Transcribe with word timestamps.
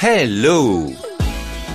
Hello 0.00 0.92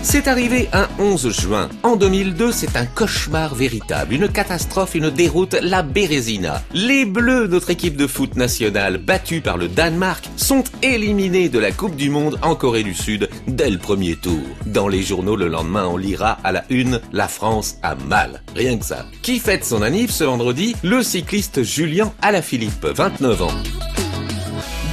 c'est 0.02 0.27
arrivé 0.27 0.68
un 0.73 0.90
11 1.00 1.29
juin. 1.29 1.70
En 1.81 1.96
2002, 1.96 2.51
c'est 2.51 2.75
un 2.75 2.85
cauchemar 2.85 3.55
véritable, 3.55 4.13
une 4.13 4.27
catastrophe, 4.27 4.96
une 4.96 5.09
déroute, 5.09 5.55
la 5.61 5.81
Bérésina. 5.81 6.62
Les 6.73 7.05
Bleus, 7.05 7.47
notre 7.47 7.70
équipe 7.70 7.96
de 7.96 8.05
foot 8.05 8.36
nationale, 8.36 8.97
battue 8.97 9.39
par 9.39 9.57
le 9.57 9.70
Danemark, 9.70 10.29
sont 10.36 10.65
éliminés 10.81 11.47
de 11.47 11.57
la 11.57 11.71
Coupe 11.71 11.96
du 11.96 12.09
Monde 12.09 12.38
en 12.41 12.55
Corée 12.55 12.83
du 12.83 12.94
Sud 12.94 13.29
dès 13.47 13.70
le 13.70 13.78
premier 13.78 14.18
tour. 14.18 14.44
Dans 14.66 14.90
les 14.90 15.04
journaux 15.04 15.38
le 15.38 15.48
lendemain, 15.48 15.86
on 15.86 15.96
lira 15.96 16.38
à 16.44 16.52
la 16.52 16.66
une 16.70 17.00
La 17.14 17.30
France 17.30 17.78
a 17.82 17.96
mal. 17.96 18.42
Rien 18.58 18.78
que 18.78 18.86
ça. 18.86 19.05
Qui 19.21 19.40
fête 19.40 19.64
son 19.64 19.82
anniv 19.82 20.12
ce 20.12 20.26
vendredi? 20.26 20.76
Le 20.84 21.02
cycliste 21.02 21.64
Julien 21.64 22.12
Alaphilippe, 22.21 22.86
29 22.86 23.42
ans. 23.42 23.93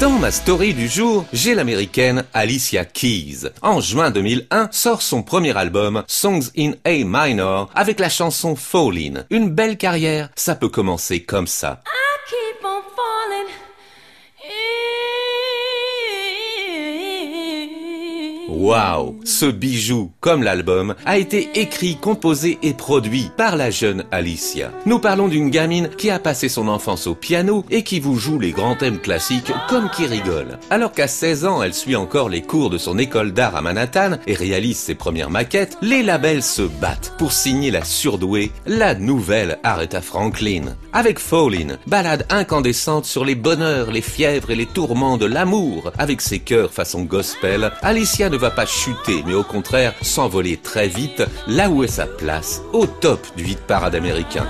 Dans 0.00 0.18
ma 0.18 0.30
story 0.30 0.72
du 0.72 0.88
jour, 0.88 1.26
j'ai 1.30 1.54
l'américaine 1.54 2.24
Alicia 2.32 2.86
Keys. 2.86 3.50
En 3.60 3.82
juin 3.82 4.10
2001, 4.10 4.70
sort 4.72 5.02
son 5.02 5.22
premier 5.22 5.54
album, 5.54 6.04
Songs 6.06 6.48
in 6.56 6.72
A 6.86 7.04
Minor, 7.04 7.68
avec 7.74 8.00
la 8.00 8.08
chanson 8.08 8.56
Fallin'. 8.56 9.26
Une 9.28 9.50
belle 9.50 9.76
carrière, 9.76 10.30
ça 10.36 10.54
peut 10.54 10.70
commencer 10.70 11.22
comme 11.22 11.46
ça. 11.46 11.82
Waouh 18.50 19.20
Ce 19.24 19.46
bijou, 19.46 20.10
comme 20.20 20.42
l'album, 20.42 20.96
a 21.06 21.18
été 21.18 21.50
écrit, 21.54 21.96
composé 21.96 22.58
et 22.62 22.74
produit 22.74 23.30
par 23.36 23.54
la 23.54 23.70
jeune 23.70 24.04
Alicia. 24.10 24.72
Nous 24.86 24.98
parlons 24.98 25.28
d'une 25.28 25.50
gamine 25.50 25.88
qui 25.96 26.10
a 26.10 26.18
passé 26.18 26.48
son 26.48 26.66
enfance 26.66 27.06
au 27.06 27.14
piano 27.14 27.64
et 27.70 27.84
qui 27.84 28.00
vous 28.00 28.16
joue 28.16 28.40
les 28.40 28.50
grands 28.50 28.74
thèmes 28.74 28.98
classiques 28.98 29.52
comme 29.68 29.88
qui 29.90 30.06
rigole. 30.06 30.58
Alors 30.68 30.90
qu'à 30.92 31.06
16 31.06 31.44
ans, 31.44 31.62
elle 31.62 31.74
suit 31.74 31.94
encore 31.94 32.28
les 32.28 32.42
cours 32.42 32.70
de 32.70 32.78
son 32.78 32.98
école 32.98 33.32
d'art 33.32 33.54
à 33.54 33.62
Manhattan 33.62 34.18
et 34.26 34.34
réalise 34.34 34.78
ses 34.78 34.96
premières 34.96 35.30
maquettes, 35.30 35.78
les 35.80 36.02
labels 36.02 36.42
se 36.42 36.62
battent 36.62 37.14
pour 37.18 37.32
signer 37.32 37.70
la 37.70 37.84
surdouée, 37.84 38.50
la 38.66 38.94
nouvelle 38.94 39.58
Aretha 39.62 40.00
Franklin. 40.00 40.76
Avec 40.92 41.20
Fallin', 41.20 41.78
balade 41.86 42.26
incandescente 42.30 43.04
sur 43.04 43.24
les 43.24 43.36
bonheurs, 43.36 43.92
les 43.92 44.02
fièvres 44.02 44.50
et 44.50 44.56
les 44.56 44.66
tourments 44.66 45.18
de 45.18 45.26
l'amour. 45.26 45.92
Avec 45.98 46.20
ses 46.20 46.40
chœurs 46.40 46.72
façon 46.72 47.02
gospel, 47.04 47.70
Alicia 47.82 48.28
ne 48.28 48.39
va 48.40 48.50
pas 48.50 48.66
chuter, 48.66 49.22
mais 49.26 49.34
au 49.34 49.44
contraire 49.44 49.94
s'envoler 50.02 50.56
très 50.56 50.88
vite, 50.88 51.22
là 51.46 51.68
où 51.68 51.84
est 51.84 51.88
sa 51.88 52.06
place, 52.06 52.62
au 52.72 52.86
top 52.86 53.24
du 53.36 53.44
hit 53.44 53.60
parade 53.60 53.94
américain. 53.94 54.46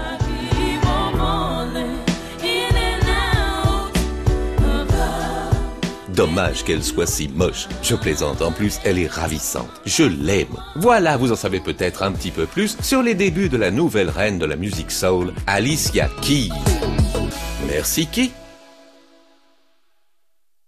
Dommage 6.08 6.64
qu'elle 6.64 6.84
soit 6.84 7.06
si 7.06 7.28
moche. 7.28 7.66
Je 7.82 7.94
plaisante, 7.94 8.42
en 8.42 8.52
plus, 8.52 8.78
elle 8.84 8.98
est 8.98 9.10
ravissante. 9.10 9.70
Je 9.86 10.04
l'aime. 10.04 10.56
Voilà, 10.76 11.16
vous 11.16 11.32
en 11.32 11.36
savez 11.36 11.60
peut-être 11.60 12.02
un 12.02 12.12
petit 12.12 12.30
peu 12.30 12.46
plus 12.46 12.76
sur 12.82 13.02
les 13.02 13.14
débuts 13.14 13.48
de 13.48 13.56
la 13.56 13.70
nouvelle 13.70 14.10
reine 14.10 14.38
de 14.38 14.46
la 14.46 14.56
musique 14.56 14.90
soul, 14.90 15.32
Alicia 15.46 16.08
Keys. 16.20 16.50
Merci 17.66 18.06
Ki. 18.06 18.32